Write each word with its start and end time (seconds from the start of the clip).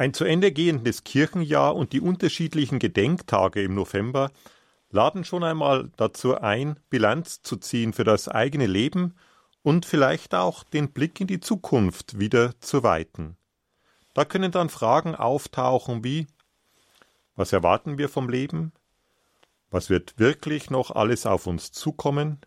Ein 0.00 0.14
zu 0.14 0.24
Ende 0.24 0.50
gehendes 0.50 1.04
Kirchenjahr 1.04 1.76
und 1.76 1.92
die 1.92 2.00
unterschiedlichen 2.00 2.78
Gedenktage 2.78 3.62
im 3.62 3.74
November 3.74 4.30
laden 4.88 5.26
schon 5.26 5.44
einmal 5.44 5.90
dazu 5.98 6.40
ein, 6.40 6.80
Bilanz 6.88 7.42
zu 7.42 7.58
ziehen 7.58 7.92
für 7.92 8.04
das 8.04 8.26
eigene 8.26 8.66
Leben 8.66 9.14
und 9.62 9.84
vielleicht 9.84 10.34
auch 10.34 10.64
den 10.64 10.92
Blick 10.92 11.20
in 11.20 11.26
die 11.26 11.40
Zukunft 11.40 12.18
wieder 12.18 12.58
zu 12.60 12.82
weiten. 12.82 13.36
Da 14.14 14.24
können 14.24 14.50
dann 14.52 14.70
Fragen 14.70 15.14
auftauchen 15.14 16.02
wie 16.02 16.26
Was 17.36 17.52
erwarten 17.52 17.98
wir 17.98 18.08
vom 18.08 18.30
Leben? 18.30 18.72
Was 19.70 19.90
wird 19.90 20.18
wirklich 20.18 20.70
noch 20.70 20.92
alles 20.92 21.26
auf 21.26 21.46
uns 21.46 21.72
zukommen? 21.72 22.40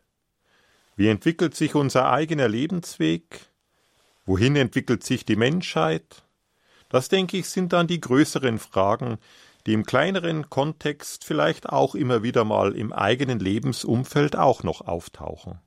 Wie 0.96 1.08
entwickelt 1.08 1.56
sich 1.56 1.76
unser 1.76 2.10
eigener 2.10 2.48
Lebensweg? 2.48 3.42
Wohin 4.26 4.56
entwickelt 4.56 5.04
sich 5.04 5.24
die 5.24 5.36
Menschheit? 5.36 6.24
Das, 6.94 7.10
denke 7.10 7.38
ich, 7.38 7.50
sind 7.50 7.74
dann 7.74 7.88
die 7.88 8.00
größeren 8.00 8.60
Fragen, 8.60 9.18
die 9.66 9.74
im 9.74 9.84
kleineren 9.84 10.52
Kontext 10.52 11.24
vielleicht 11.24 11.68
auch 11.68 11.96
immer 11.96 12.22
wieder 12.22 12.44
mal 12.44 12.76
im 12.76 12.94
eigenen 12.94 13.40
Lebensumfeld 13.40 14.36
auch 14.36 14.62
noch 14.62 14.82
auftauchen. 14.82 15.60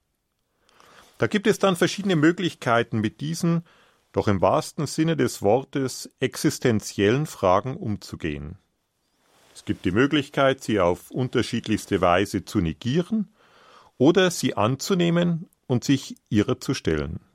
Da 1.19 1.27
gibt 1.27 1.48
es 1.48 1.59
dann 1.59 1.75
verschiedene 1.75 2.15
Möglichkeiten, 2.15 3.01
mit 3.01 3.20
diesen, 3.20 3.65
doch 4.12 4.29
im 4.29 4.41
wahrsten 4.41 4.87
Sinne 4.87 5.17
des 5.17 5.43
Wortes, 5.43 6.12
existenziellen 6.20 7.27
Fragen 7.27 7.77
umzugehen. 7.77 8.59
Es 9.53 9.65
gibt 9.65 9.84
die 9.84 9.91
Möglichkeit, 9.91 10.62
sie 10.62 10.79
auf 10.79 11.11
unterschiedlichste 11.11 12.01
Weise 12.01 12.45
zu 12.45 12.61
negieren 12.61 13.34
oder 13.98 14.31
sie 14.31 14.56
anzunehmen 14.56 15.48
und 15.67 15.83
sich 15.83 16.15
ihrer 16.29 16.61
zu 16.61 16.73
stellen. 16.73 17.26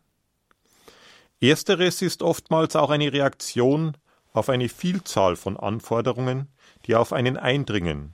Ersteres 1.42 2.04
ist 2.04 2.22
oftmals 2.22 2.76
auch 2.76 2.92
eine 2.92 3.12
Reaktion 3.12 3.98
auf 4.32 4.48
eine 4.48 4.70
Vielzahl 4.70 5.36
von 5.36 5.58
Anforderungen, 5.58 6.48
die 6.86 6.96
auf 6.96 7.14
einen 7.14 7.36
eindringen, 7.36 8.14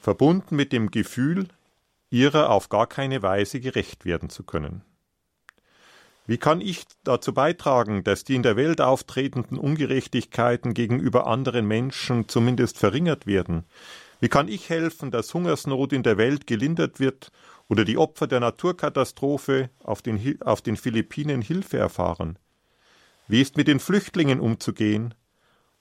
verbunden 0.00 0.56
mit 0.56 0.72
dem 0.72 0.90
Gefühl, 0.90 1.46
ihrer 2.10 2.50
auf 2.50 2.68
gar 2.68 2.88
keine 2.88 3.22
Weise 3.22 3.60
gerecht 3.60 4.04
werden 4.04 4.30
zu 4.30 4.42
können. 4.42 4.82
Wie 6.26 6.38
kann 6.38 6.60
ich 6.60 6.84
dazu 7.04 7.32
beitragen, 7.32 8.04
dass 8.04 8.24
die 8.24 8.34
in 8.34 8.42
der 8.42 8.56
Welt 8.56 8.80
auftretenden 8.80 9.56
Ungerechtigkeiten 9.56 10.74
gegenüber 10.74 11.26
anderen 11.26 11.66
Menschen 11.66 12.28
zumindest 12.28 12.78
verringert 12.78 13.26
werden? 13.26 13.64
Wie 14.20 14.28
kann 14.28 14.48
ich 14.48 14.68
helfen, 14.68 15.10
dass 15.10 15.32
Hungersnot 15.32 15.92
in 15.92 16.02
der 16.02 16.18
Welt 16.18 16.46
gelindert 16.46 17.00
wird 17.00 17.32
oder 17.68 17.84
die 17.84 17.96
Opfer 17.96 18.26
der 18.26 18.40
Naturkatastrophe 18.40 19.70
auf 19.82 20.02
den, 20.02 20.40
auf 20.42 20.60
den 20.60 20.76
Philippinen 20.76 21.42
Hilfe 21.42 21.78
erfahren? 21.78 22.38
Wie 23.30 23.40
ist 23.40 23.56
mit 23.56 23.68
den 23.68 23.78
Flüchtlingen 23.78 24.40
umzugehen? 24.40 25.14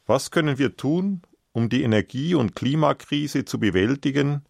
Was 0.05 0.29
können 0.29 0.59
wir 0.59 0.77
tun, 0.77 1.23
um 1.51 1.67
die 1.67 1.81
Energie- 1.81 2.35
und 2.35 2.55
Klimakrise 2.55 3.43
zu 3.43 3.59
bewältigen? 3.59 4.45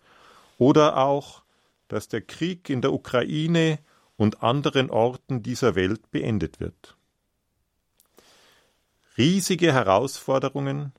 Oder 0.58 0.98
auch, 0.98 1.44
dass 1.88 2.10
der 2.10 2.20
Krieg 2.20 2.70
in 2.70 2.82
der 2.82 2.92
Ukraine 2.92 3.80
und 4.18 4.44
anderen 4.44 4.90
Orten 4.90 5.42
dieser 5.42 5.76
Welt 5.76 6.12
beendet 6.12 6.60
wird. 6.60 6.98
Riesige 9.18 9.72
Herausforderungen, 9.72 10.92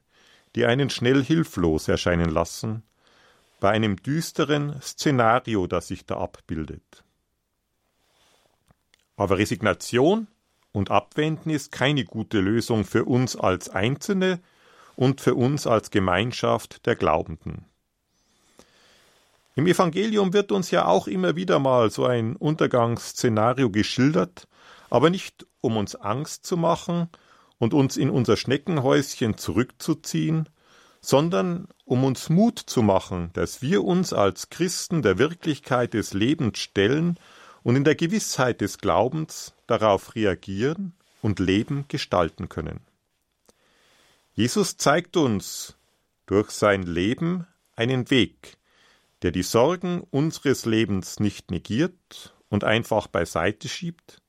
die 0.57 0.65
einen 0.65 0.89
schnell 0.89 1.23
hilflos 1.23 1.87
erscheinen 1.87 2.31
lassen, 2.31 2.83
bei 3.61 3.73
einem 3.73 3.97
düsteren 3.97 4.81
Szenario, 4.81 5.67
das 5.67 5.89
sich 5.89 6.07
da 6.07 6.17
abbildet. 6.17 7.05
Aber 9.17 9.37
Resignation 9.37 10.29
und 10.73 10.91
Abwenden 10.91 11.51
ist 11.51 11.73
keine 11.73 12.05
gute 12.05 12.41
Lösung 12.41 12.85
für 12.85 13.05
uns 13.05 13.37
als 13.37 13.69
Einzelne 13.69 14.41
und 14.97 15.21
für 15.21 15.35
uns 15.35 15.67
als 15.67 15.91
Gemeinschaft 15.91 16.87
der 16.87 16.97
Glaubenden. 16.97 17.65
Im 19.57 19.67
Evangelium 19.67 20.33
wird 20.33 20.53
uns 20.53 20.71
ja 20.71 20.87
auch 20.87 21.07
immer 21.07 21.37
wieder 21.37 21.59
mal 21.59 21.91
so 21.91 22.07
ein 22.07 22.37
Untergangsszenario 22.37 23.71
geschildert, 23.71 24.47
aber 24.91 25.11
nicht 25.11 25.47
um 25.61 25.77
uns 25.77 25.97
Angst 25.97 26.47
zu 26.47 26.57
machen 26.57 27.09
und 27.59 27.75
uns 27.75 27.97
in 27.97 28.11
unser 28.11 28.37
Schneckenhäuschen 28.37 29.37
zurückzuziehen, 29.37 30.49
sondern 31.01 31.69
um 31.85 32.05
uns 32.05 32.29
Mut 32.29 32.59
zu 32.59 32.83
machen, 32.83 33.31
dass 33.33 33.63
wir 33.63 33.85
uns 33.85 34.13
als 34.13 34.51
Christen 34.51 35.03
der 35.03 35.19
Wirklichkeit 35.19 35.95
des 35.95 36.15
Lebens 36.15 36.59
stellen 36.59 37.19
und 37.63 37.77
in 37.77 37.85
der 37.85 37.95
Gewissheit 37.95 38.61
des 38.61 38.79
Glaubens 38.79 39.55
darauf 39.67 40.15
reagieren 40.15 40.95
und 41.23 41.39
Leben 41.39 41.85
gestalten 41.89 42.49
können. 42.49 42.81
Jesus 44.33 44.77
zeigt 44.77 45.17
uns 45.17 45.77
durch 46.27 46.51
sein 46.51 46.83
Leben 46.83 47.47
einen 47.77 48.11
Weg, 48.11 48.57
der 49.23 49.33
die 49.33 49.43
Sorgen 49.43 50.01
unseres 50.11 50.65
Lebens 50.65 51.21
nicht 51.21 51.51
negiert 51.51 52.35
und 52.49 52.65
einfach 52.65 53.07
beiseite 53.07 53.69
schiebt, 53.69 54.23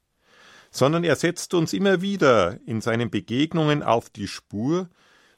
sondern 0.69 1.03
er 1.03 1.15
setzt 1.15 1.53
uns 1.53 1.73
immer 1.73 2.01
wieder 2.01 2.59
in 2.65 2.81
seinen 2.81 3.09
Begegnungen 3.09 3.83
auf 3.83 4.09
die 4.09 4.27
Spur, 4.27 4.89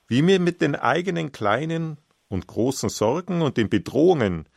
wie 0.07 0.25
wir 0.25 0.39
mit 0.39 0.61
den 0.61 0.75
eigenen 0.75 1.31
kleinen 1.31 1.97
und 2.29 2.47
großen 2.47 2.89
Sorgen 2.89 3.41
und 3.41 3.57
den 3.57 3.69
Bedrohungen, 3.69 4.47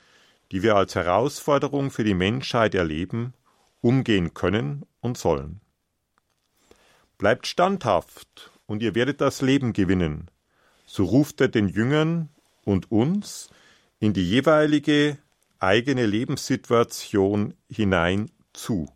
die 0.53 0.63
wir 0.63 0.77
als 0.77 0.95
Herausforderung 0.95 1.91
für 1.91 2.05
die 2.05 2.15
Menschheit 2.15 2.75
erleben, 2.75 3.35
umgehen 3.81 4.35
können 4.35 4.85
und 5.01 5.19
sollen. 5.19 5.61
Bleibt 7.19 7.47
standhaft, 7.47 8.51
und 8.67 8.83
ihr 8.83 8.95
werdet 8.95 9.21
das 9.21 9.43
Leben 9.43 9.73
gewinnen. 9.73 10.31
So 10.87 11.05
ruft 11.05 11.41
er 11.41 11.49
den 11.49 11.69
Jüngern 11.69 12.29
und 12.65 12.91
uns 12.91 13.49
in 14.01 14.13
die 14.13 14.29
jeweilige 14.29 15.19
eigene 15.59 16.05
Lebenssituation 16.05 17.55
hinein 17.71 18.31
zu. 18.53 18.93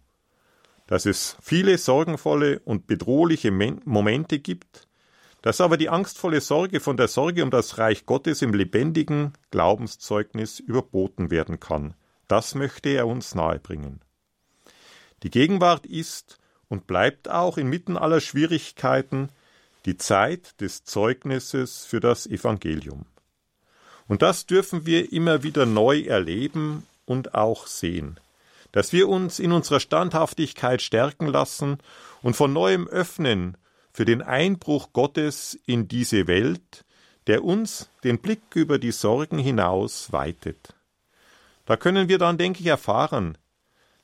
Dass 0.87 1.06
es 1.06 1.37
viele 1.41 1.78
sorgenvolle 1.78 2.59
und 2.60 2.87
bedrohliche 2.87 3.50
Momente 3.53 4.41
gibt, 4.41 4.89
dass 5.43 5.61
aber 5.61 5.77
die 5.77 5.89
angstvolle 5.89 6.41
Sorge 6.41 6.81
von 6.81 6.97
der 6.97 7.09
Sorge 7.09 7.43
um 7.43 7.51
das 7.51 7.78
Reich 7.78 8.06
Gottes 8.06 8.43
im 8.43 8.53
lebendigen 8.53 9.33
Glaubenszeugnis 9.51 10.61
überboten 10.61 11.31
werden 11.31 11.61
kann. 11.61 11.95
Das 12.28 12.55
möchte 12.55 12.91
er 12.91 13.06
uns 13.06 13.34
nahebringen. 13.34 14.01
Die 15.23 15.31
Gegenwart 15.31 15.87
ist 15.87 16.39
und 16.69 16.87
bleibt 16.87 17.28
auch 17.28 17.59
inmitten 17.59 17.97
aller 17.97 18.21
Schwierigkeiten 18.21 19.31
die 19.87 19.97
Zeit 19.97 20.61
des 20.61 20.84
Zeugnisses 20.84 21.84
für 21.84 22.01
das 22.01 22.27
Evangelium. 22.27 23.07
Und 24.09 24.22
das 24.22 24.47
dürfen 24.47 24.87
wir 24.87 25.12
immer 25.12 25.43
wieder 25.43 25.67
neu 25.67 26.03
erleben 26.03 26.87
und 27.07 27.34
auch 27.34 27.67
sehen, 27.67 28.19
dass 28.72 28.93
wir 28.93 29.09
uns 29.09 29.39
in 29.39 29.53
unserer 29.53 29.81
Standhaftigkeit 29.81 30.83
stärken 30.83 31.27
lassen 31.27 31.78
und 32.22 32.37
von 32.37 32.53
neuem 32.53 32.87
öffnen 32.89 33.57
für 33.93 34.05
den 34.05 34.23
Einbruch 34.23 34.93
Gottes 34.93 35.59
in 35.67 35.89
diese 35.89 36.27
Welt, 36.27 36.84
der 37.27 37.45
uns 37.45 37.91
den 38.05 38.19
Blick 38.19 38.43
über 38.55 38.78
die 38.78 38.93
Sorgen 38.93 39.39
hinaus 39.39 40.12
weitet. 40.12 40.75
Da 41.67 41.77
können 41.77 42.09
wir 42.09 42.19
dann, 42.19 42.39
denke 42.39 42.61
ich, 42.61 42.67
erfahren, 42.67 43.37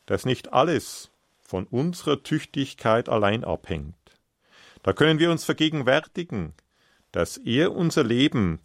dass 0.06 0.24
nicht 0.24 0.52
alles 0.52 1.10
von 1.40 1.66
unserer 1.66 2.22
Tüchtigkeit 2.22 3.08
allein 3.08 3.44
abhängt. 3.44 3.94
Da 4.82 4.92
können 4.92 5.18
wir 5.18 5.30
uns 5.30 5.44
vergegenwärtigen, 5.44 6.52
dass 7.12 7.36
er 7.38 7.72
unser 7.72 8.04
Leben 8.04 8.60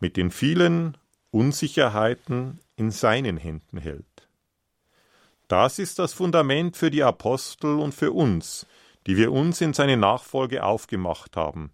mit 0.00 0.16
den 0.16 0.30
vielen 0.30 0.96
Unsicherheiten 1.30 2.60
in 2.76 2.90
seinen 2.90 3.36
Händen 3.36 3.78
hält. 3.78 4.04
Das 5.48 5.78
ist 5.78 5.98
das 5.98 6.12
Fundament 6.12 6.76
für 6.76 6.90
die 6.90 7.02
Apostel 7.02 7.78
und 7.78 7.94
für 7.94 8.12
uns, 8.12 8.66
die 9.06 9.16
wir 9.16 9.32
uns 9.32 9.60
in 9.60 9.72
seine 9.72 9.96
Nachfolge 9.96 10.64
aufgemacht 10.64 11.36
haben, 11.36 11.72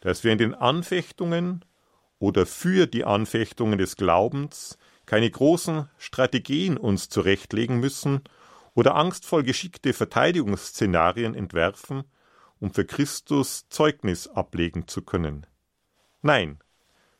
dass 0.00 0.24
wir 0.24 0.32
in 0.32 0.38
den 0.38 0.54
Anfechtungen 0.54 1.64
oder 2.18 2.46
für 2.46 2.86
die 2.86 3.04
Anfechtungen 3.04 3.78
des 3.78 3.96
Glaubens 3.96 4.78
keine 5.06 5.30
großen 5.30 5.88
Strategien 5.98 6.76
uns 6.76 7.08
zurechtlegen 7.08 7.80
müssen 7.80 8.22
oder 8.74 8.94
angstvoll 8.94 9.42
geschickte 9.42 9.92
Verteidigungsszenarien 9.92 11.34
entwerfen, 11.34 12.04
um 12.60 12.72
für 12.72 12.84
Christus 12.84 13.68
Zeugnis 13.68 14.28
ablegen 14.28 14.88
zu 14.88 15.02
können. 15.02 15.46
Nein, 16.22 16.58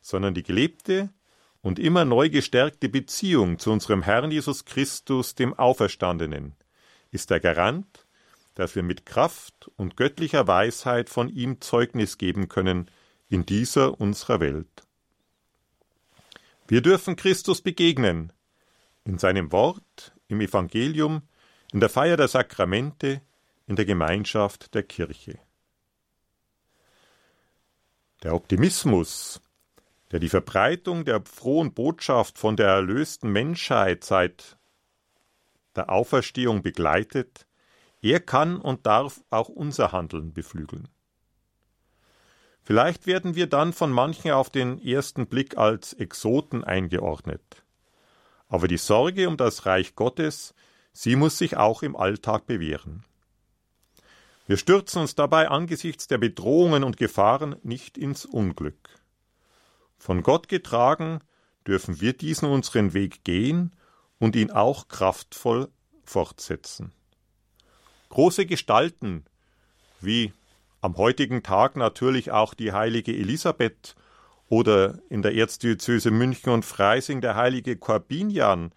sondern 0.01 0.35
die 0.35 0.43
gelebte 0.43 1.11
und 1.61 1.79
immer 1.79 2.05
neu 2.05 2.29
gestärkte 2.29 2.89
Beziehung 2.89 3.59
zu 3.59 3.71
unserem 3.71 4.03
Herrn 4.03 4.31
Jesus 4.31 4.65
Christus, 4.65 5.35
dem 5.35 5.55
Auferstandenen, 5.55 6.55
ist 7.11 7.31
der 7.31 7.41
Garant 7.41 8.04
dass 8.55 8.75
wir 8.75 8.83
mit 8.83 9.07
Kraft 9.07 9.71
und 9.77 9.97
göttlicher 9.97 10.47
Weisheit 10.47 11.11
von 11.11 11.29
ihm 11.29 11.61
Zeugnis 11.61 12.19
geben 12.19 12.49
können 12.49 12.91
in 13.29 13.47
dieser 13.47 14.01
unserer 14.01 14.41
Welt. 14.41 14.85
Wir 16.67 16.81
dürfen 16.81 17.17
Christus 17.17 17.61
begegnen, 17.61 18.33
in 19.05 19.19
seinem 19.19 19.53
Wort, 19.53 20.15
im 20.29 20.41
Evangelium, 20.41 21.23
in 21.73 21.81
der 21.81 21.91
Feier 21.91 22.17
der 22.17 22.29
Sakramente, 22.29 23.21
in 23.67 23.77
der 23.77 23.85
Gemeinschaft 23.85 24.75
der 24.75 24.83
Kirche. 24.83 25.39
Der 28.23 28.35
Optimismus, 28.35 29.41
der 30.11 30.21
die 30.21 30.29
Verbreitung 30.29 31.05
der 31.05 31.23
frohen 31.23 31.75
Botschaft 31.75 32.39
von 32.39 32.57
der 32.57 32.69
erlösten 32.69 33.31
Menschheit 33.31 34.05
seit 34.05 34.57
der 35.77 35.91
Auferstehung 35.91 36.63
begleitet, 36.63 37.47
er 38.05 38.21
kann 38.21 38.59
und 38.59 38.85
darf 38.85 39.23
auch 39.31 39.49
unser 39.49 39.93
Handeln 39.93 40.35
beflügeln. 40.35 40.89
Vielleicht 42.63 43.07
werden 43.07 43.35
wir 43.35 43.47
dann 43.47 43.73
von 43.73 43.91
manchen 43.91 44.31
auf 44.31 44.51
den 44.51 44.79
ersten 44.79 45.27
Blick 45.27 45.57
als 45.57 45.95
Exoten 45.95 46.65
eingeordnet. 46.65 47.65
Aber 48.47 48.69
die 48.69 48.77
Sorge 48.77 49.27
um 49.27 49.39
das 49.39 49.65
Reich 49.65 49.95
Gottes, 49.95 50.55
sie 50.93 51.17
muss 51.17 51.39
sich 51.39 51.57
auch 51.57 51.83
im 51.83 51.97
Alltag 51.97 52.47
bewähren. 52.47 53.05
Wir 54.47 54.59
stürzen 54.59 55.01
uns 55.01 55.15
dabei 55.15 55.49
angesichts 55.49 56.07
der 56.07 56.19
Bedrohungen 56.19 56.85
und 56.85 56.99
Gefahren 56.99 57.57
nicht 57.63 57.97
ins 57.97 58.27
Unglück. 58.27 58.91
Von 59.97 60.23
Gott 60.23 60.49
getragen 60.49 61.21
dürfen 61.67 62.03
wir 62.03 62.13
diesen 62.13 62.51
unseren 62.51 62.93
Weg 62.93 63.25
gehen 63.25 63.75
und 64.19 64.37
ihn 64.37 64.51
auch 64.51 64.89
kraftvoll 64.89 65.71
fortsetzen. 66.03 66.93
Große 68.15 68.47
Gestalten, 68.47 69.25
wie 70.01 70.33
am 70.81 70.97
heutigen 70.99 71.43
Tag 71.43 71.75
natürlich 71.75 72.31
auch 72.31 72.55
die 72.55 72.71
heilige 72.71 73.13
Elisabeth 73.13 73.97
oder 74.49 75.01
in 75.09 75.23
der 75.23 75.35
Erzdiözese 75.35 76.13
München 76.13 76.53
und 76.53 76.65
Freising 76.65 77.21
der 77.21 77.35
heilige 77.35 77.77
Corbinian 77.77 78.71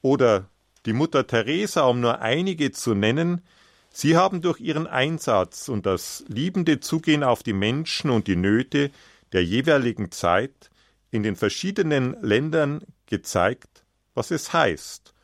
oder 0.00 0.48
die 0.84 0.94
Mutter 0.94 1.28
Teresa, 1.28 1.82
um 1.82 2.00
nur 2.00 2.22
einige 2.22 2.72
zu 2.72 2.94
nennen, 2.94 3.42
sie 3.88 4.16
haben 4.16 4.42
durch 4.42 4.58
ihren 4.58 4.88
Einsatz 4.88 5.68
und 5.68 5.86
das 5.86 6.24
liebende 6.26 6.80
Zugehen 6.80 7.22
auf 7.22 7.44
die 7.44 7.52
Menschen 7.52 8.10
und 8.10 8.26
die 8.26 8.34
Nöte 8.34 8.90
der 9.32 9.44
jeweiligen 9.44 10.10
Zeit 10.10 10.70
in 11.12 11.22
den 11.22 11.36
verschiedenen 11.36 12.20
Ländern 12.20 12.82
gezeigt, 13.06 13.84
was 14.14 14.32
es 14.32 14.52
heißt, 14.52 15.14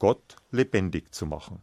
Gott 0.00 0.34
lebendig 0.50 1.14
zu 1.14 1.26
machen. 1.26 1.62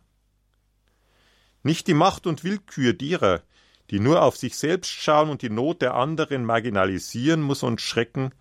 Nicht 1.64 1.88
die 1.88 1.94
Macht 1.94 2.28
und 2.28 2.44
Willkür 2.44 2.94
derer, 2.94 3.42
die 3.90 4.00
nur 4.00 4.22
auf 4.22 4.38
sich 4.38 4.58
selbst 4.58 4.90
schauen 4.90 5.30
und 5.30 5.42
die 5.42 5.50
Not 5.50 5.82
der 5.82 5.94
anderen 5.96 6.46
marginalisieren, 6.46 7.42
muss 7.42 7.62
uns 7.62 7.82
schrecken, 7.82 8.34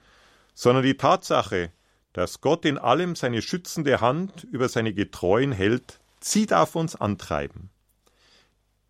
sondern 0.55 0.85
die 0.85 0.97
Tatsache, 0.97 1.73
dass 2.13 2.41
Gott 2.41 2.65
in 2.65 2.79
allem 2.79 3.17
seine 3.17 3.43
schützende 3.43 4.01
Hand 4.01 4.45
über 4.45 4.69
seine 4.69 4.95
Getreuen 4.95 5.53
hält, 5.53 6.01
zieht 6.21 6.53
auf 6.53 6.77
uns 6.77 6.97
antreiben. 6.97 7.71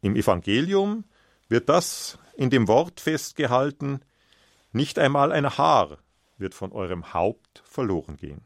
Im 0.02 0.16
Evangelium 0.16 1.04
wird 1.48 1.68
das 1.68 2.18
in 2.36 2.50
dem 2.50 2.68
Wort 2.68 3.00
festgehalten, 3.00 4.00
nicht 4.72 4.98
einmal 4.98 5.32
ein 5.32 5.58
Haar 5.58 5.98
wird 6.38 6.54
von 6.54 6.72
eurem 6.72 7.12
Haupt 7.12 7.62
verloren 7.64 8.16
gehen. 8.16 8.42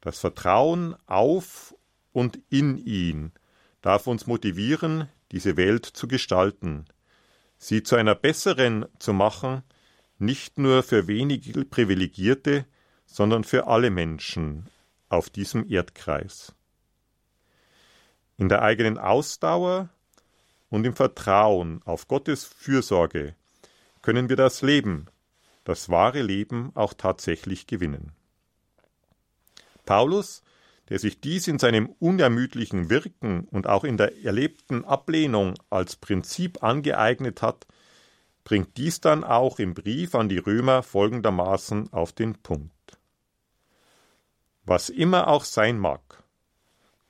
Das 0.00 0.20
Vertrauen 0.20 0.94
auf 1.06 1.74
und 2.18 2.40
in 2.50 2.78
ihn 2.78 3.30
darf 3.80 4.08
uns 4.08 4.26
motivieren, 4.26 5.08
diese 5.30 5.56
Welt 5.56 5.86
zu 5.86 6.08
gestalten, 6.08 6.84
sie 7.58 7.84
zu 7.84 7.94
einer 7.94 8.16
besseren 8.16 8.86
zu 8.98 9.12
machen, 9.12 9.62
nicht 10.18 10.58
nur 10.58 10.82
für 10.82 11.06
wenige 11.06 11.64
Privilegierte, 11.64 12.66
sondern 13.06 13.44
für 13.44 13.68
alle 13.68 13.90
Menschen 13.90 14.66
auf 15.08 15.30
diesem 15.30 15.70
Erdkreis. 15.70 16.56
In 18.36 18.48
der 18.48 18.62
eigenen 18.62 18.98
Ausdauer 18.98 19.88
und 20.70 20.84
im 20.84 20.96
Vertrauen 20.96 21.82
auf 21.84 22.08
Gottes 22.08 22.44
Fürsorge 22.44 23.36
können 24.02 24.28
wir 24.28 24.36
das 24.36 24.62
Leben, 24.62 25.06
das 25.62 25.88
wahre 25.88 26.22
Leben 26.22 26.72
auch 26.74 26.94
tatsächlich 26.94 27.68
gewinnen. 27.68 28.10
Paulus 29.86 30.42
der 30.88 30.98
sich 30.98 31.20
dies 31.20 31.48
in 31.48 31.58
seinem 31.58 31.88
unermüdlichen 31.98 32.88
Wirken 32.88 33.44
und 33.50 33.66
auch 33.66 33.84
in 33.84 33.96
der 33.96 34.24
erlebten 34.24 34.84
Ablehnung 34.84 35.54
als 35.70 35.96
Prinzip 35.96 36.62
angeeignet 36.62 37.42
hat, 37.42 37.66
bringt 38.44 38.76
dies 38.78 39.00
dann 39.00 39.24
auch 39.24 39.58
im 39.58 39.74
Brief 39.74 40.14
an 40.14 40.28
die 40.28 40.38
Römer 40.38 40.82
folgendermaßen 40.82 41.92
auf 41.92 42.12
den 42.12 42.34
Punkt. 42.34 42.72
Was 44.64 44.88
immer 44.88 45.28
auch 45.28 45.44
sein 45.44 45.78
mag, 45.78 46.22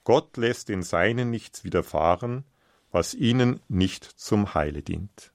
Gott 0.02 0.36
lässt 0.36 0.68
den 0.68 0.82
Seinen 0.82 1.30
nichts 1.30 1.64
widerfahren, 1.64 2.44
was 2.90 3.14
ihnen 3.14 3.60
nicht 3.68 4.04
zum 4.04 4.54
Heile 4.54 4.82
dient. 4.82 5.32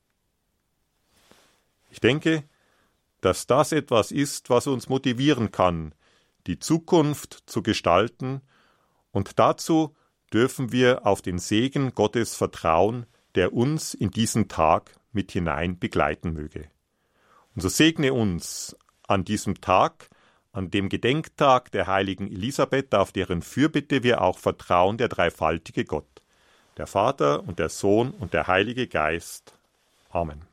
Ich 1.91 1.99
denke, 1.99 2.43
dass 3.21 3.47
das 3.47 3.71
etwas 3.71 4.11
ist, 4.11 4.49
was 4.49 4.67
uns 4.67 4.89
motivieren 4.89 5.51
kann, 5.51 5.93
die 6.47 6.59
Zukunft 6.59 7.43
zu 7.45 7.63
gestalten, 7.63 8.41
und 9.11 9.39
dazu 9.39 9.95
dürfen 10.33 10.71
wir 10.71 11.05
auf 11.05 11.21
den 11.21 11.37
Segen 11.37 11.93
Gottes 11.93 12.35
vertrauen, 12.35 13.05
der 13.35 13.53
uns 13.53 13.93
in 13.93 14.11
diesen 14.11 14.47
Tag 14.47 14.95
mit 15.11 15.31
hinein 15.31 15.77
begleiten 15.77 16.33
möge. 16.33 16.67
Und 17.55 17.61
so 17.61 17.69
segne 17.69 18.13
uns 18.13 18.75
an 19.07 19.23
diesem 19.23 19.61
Tag, 19.61 20.09
an 20.51 20.71
dem 20.71 20.89
Gedenktag 20.89 21.71
der 21.71 21.87
heiligen 21.87 22.27
Elisabeth, 22.27 22.93
auf 22.95 23.11
deren 23.11 23.41
Fürbitte 23.41 24.03
wir 24.03 24.21
auch 24.21 24.39
vertrauen, 24.39 24.97
der 24.97 25.07
dreifaltige 25.07 25.85
Gott, 25.85 26.21
der 26.77 26.87
Vater 26.87 27.43
und 27.47 27.59
der 27.59 27.69
Sohn 27.69 28.11
und 28.11 28.33
der 28.33 28.47
Heilige 28.47 28.87
Geist. 28.87 29.53
Amen. 30.09 30.52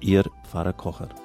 Ihr 0.00 0.24
Pfarrer 0.44 0.72
Kocher. 0.72 1.23